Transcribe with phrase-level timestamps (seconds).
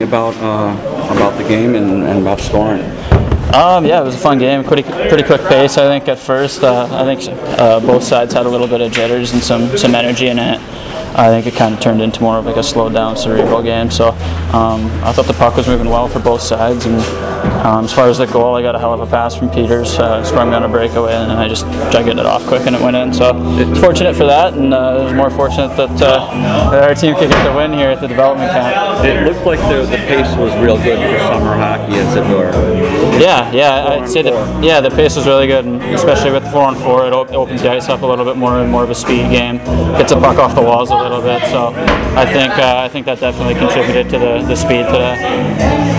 [0.00, 2.80] about uh, about the game and, and about scoring.
[3.52, 4.62] Um, yeah, it was a fun game.
[4.62, 5.76] Pretty pretty quick pace.
[5.76, 6.62] I think at first.
[6.62, 7.28] Uh, I think
[7.58, 10.60] uh, both sides had a little bit of jitters and some some energy in it.
[11.16, 13.90] I think it kind of turned into more of like a slowed down cerebral game.
[13.90, 14.08] So
[14.52, 16.86] um, I thought the puck was moving well for both sides.
[16.86, 16.96] And
[17.64, 19.98] um, as far as the goal, I got a hell of a pass from Peters,
[19.98, 22.80] uh, sprung on a breakaway, and I just tried getting it off quick and it
[22.82, 23.12] went in.
[23.12, 26.94] So it's fortunate for that, and uh, it was more fortunate that, uh, that our
[26.94, 29.04] team could get the win here at the development camp.
[29.04, 32.50] It looked like the, the pace was real good for summer hockey, it were.
[33.18, 34.64] Yeah, yeah, Four I'd say that.
[34.64, 37.32] Yeah, the pace was really good, and especially with the four on four, it op-
[37.32, 39.58] opens the ice up a little bit more and more of a speed game.
[39.98, 41.72] Gets the puck off the walls little bit, so
[42.16, 45.16] I think uh, I think that definitely contributed to the, the speed today.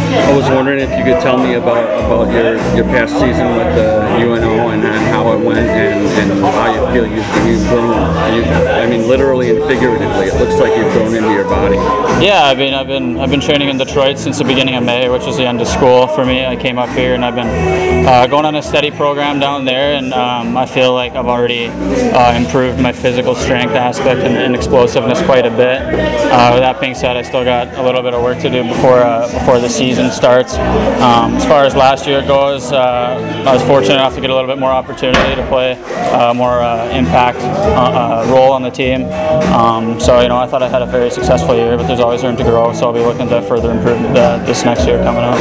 [0.09, 3.75] I was wondering if you could tell me about, about your, your past season with
[3.75, 7.89] the UNO and, and it went and, and how you feel you've, you've grown.
[8.33, 11.75] You, I mean, literally and figuratively, it looks like you've grown into your body.
[12.23, 15.09] Yeah, I mean, I've been I've been training in Detroit since the beginning of May,
[15.09, 16.45] which is the end of school for me.
[16.45, 19.95] I came up here and I've been uh, going on a steady program down there,
[19.95, 24.55] and um, I feel like I've already uh, improved my physical strength aspect and, and
[24.55, 25.81] explosiveness quite a bit.
[25.81, 28.64] Uh, with that being said, I still got a little bit of work to do
[28.64, 30.55] before uh, before the season starts.
[30.55, 34.36] Um, as far as last year goes, uh, I was fortunate enough to get a
[34.36, 35.73] little bit more opportunity to play
[36.12, 39.06] a more uh, impact uh, uh, role on the team.
[39.53, 42.23] Um, so you know, I thought I had a very successful year, but there's always
[42.23, 42.73] room to grow.
[42.73, 45.39] So I'll be looking to further improve uh, this next year coming up.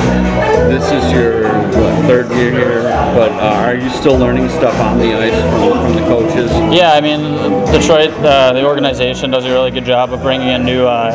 [0.68, 2.82] This is your what, third year here,
[3.14, 5.77] but uh, are you still learning stuff on the ice from, the
[6.08, 6.50] coaches?
[6.72, 7.20] Yeah, I mean,
[7.70, 11.12] Detroit, uh, the organization does a really good job of bringing in new uh,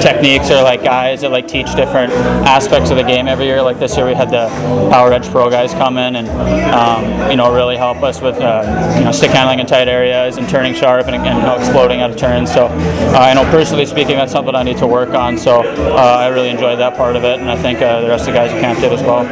[0.00, 2.12] techniques or like guys that like teach different
[2.46, 3.60] aspects of the game every year.
[3.60, 4.48] Like this year, we had the
[4.90, 6.28] Power Edge Pro guys come in and
[6.72, 10.36] um, you know really help us with uh, you know stick handling in tight areas
[10.36, 12.52] and turning sharp and, and you know, exploding out of turns.
[12.52, 15.36] So uh, I know personally speaking, that's something I need to work on.
[15.36, 18.28] So uh, I really enjoyed that part of it, and I think uh, the rest
[18.28, 19.24] of the guys at camp did as well.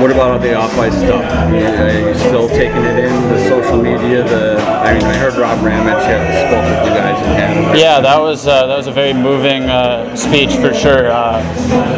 [0.00, 1.24] What about all the off-ice stuff?
[1.24, 1.54] Are
[1.98, 3.12] you, still taking it in
[3.48, 4.22] social media?
[4.24, 7.78] The I mean, I heard Rob Ramage had spoke with you guys in Canada.
[7.78, 11.10] Yeah, that was uh, that was a very moving uh, speech for sure.
[11.10, 11.42] Uh,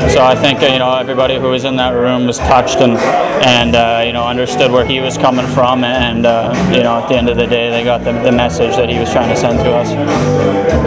[0.09, 2.97] so I think uh, you know everybody who was in that room was touched and
[3.45, 7.09] and uh, you know understood where he was coming from, and uh, you know at
[7.09, 9.37] the end of the day they got the, the message that he was trying to
[9.37, 9.91] send to us.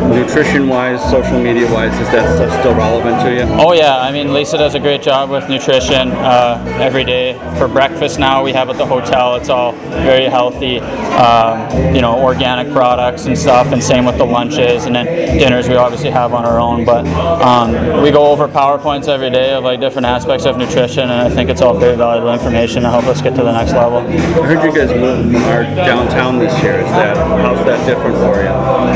[0.04, 3.42] Nutrition-wise, social media-wise, is that stuff still relevant to you?
[3.62, 7.34] Oh yeah, I mean Lisa does a great job with nutrition uh, every day.
[7.58, 9.72] For breakfast now we have at the hotel, it's all
[10.04, 14.96] very healthy, um, you know, organic products and stuff, and same with the lunches and
[14.96, 15.06] then
[15.38, 16.86] dinners we obviously have on our own.
[16.86, 17.06] But
[17.42, 21.30] um, we go over powerpoints every day of like different aspects of nutrition, and I
[21.30, 24.00] think it's all very valuable information to help us get to the next level.
[24.00, 26.80] I heard you guys moved are downtown this year.
[26.80, 28.50] Is that how's that different for you?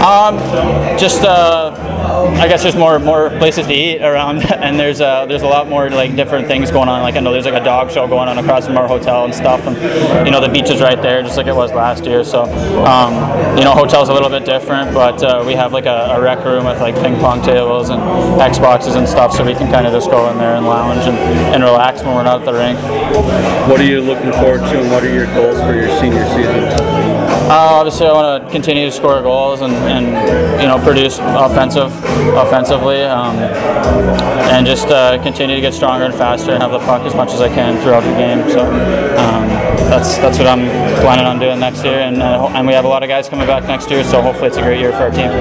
[0.03, 0.38] Um,
[0.97, 1.72] just uh,
[2.07, 5.68] I guess there's more more places to eat around, and there's uh, there's a lot
[5.68, 7.01] more like different things going on.
[7.01, 9.34] Like I know there's like a dog show going on across from our hotel and
[9.35, 9.75] stuff, and
[10.25, 12.23] you know the beach is right there, just like it was last year.
[12.23, 12.44] So
[12.85, 13.13] um,
[13.57, 16.44] you know hotel's a little bit different, but uh, we have like a, a rec
[16.45, 18.01] room with like ping pong tables and
[18.39, 21.18] Xboxes and stuff, so we can kind of just go in there and lounge and,
[21.53, 22.79] and relax when we're not at the rink.
[23.69, 27.16] What are you looking forward to, and what are your goals for your senior season?
[27.47, 30.05] Uh, obviously, I want to continue to score goals and, and
[30.61, 31.93] you know produce offensive
[32.35, 33.37] offensively, um,
[34.51, 37.31] and just uh, continue to get stronger and faster and have the puck as much
[37.31, 38.49] as I can throughout the game.
[38.51, 39.47] So um,
[39.87, 40.67] that's that's what I'm
[40.99, 43.47] planning on doing next year, and uh, and we have a lot of guys coming
[43.47, 45.31] back next year, so hopefully it's a great year for our team.